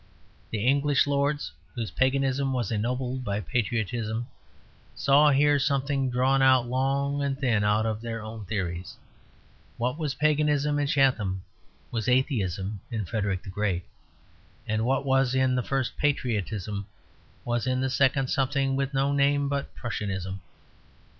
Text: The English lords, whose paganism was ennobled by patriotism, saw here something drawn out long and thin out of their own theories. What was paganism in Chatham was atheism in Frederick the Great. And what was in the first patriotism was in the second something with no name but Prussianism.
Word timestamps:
The 0.49 0.65
English 0.65 1.05
lords, 1.05 1.51
whose 1.75 1.91
paganism 1.91 2.53
was 2.53 2.71
ennobled 2.71 3.23
by 3.23 3.39
patriotism, 3.39 4.25
saw 4.95 5.29
here 5.29 5.59
something 5.59 6.09
drawn 6.09 6.41
out 6.41 6.65
long 6.67 7.21
and 7.23 7.37
thin 7.37 7.63
out 7.63 7.85
of 7.85 8.01
their 8.01 8.23
own 8.23 8.45
theories. 8.45 8.95
What 9.77 9.99
was 9.99 10.15
paganism 10.15 10.79
in 10.79 10.87
Chatham 10.87 11.43
was 11.91 12.09
atheism 12.09 12.79
in 12.89 13.05
Frederick 13.05 13.43
the 13.43 13.51
Great. 13.51 13.83
And 14.67 14.85
what 14.85 15.05
was 15.05 15.35
in 15.35 15.53
the 15.53 15.61
first 15.61 15.95
patriotism 15.97 16.87
was 17.45 17.67
in 17.67 17.79
the 17.79 17.87
second 17.91 18.29
something 18.31 18.75
with 18.75 18.95
no 18.95 19.11
name 19.13 19.49
but 19.49 19.75
Prussianism. 19.75 20.41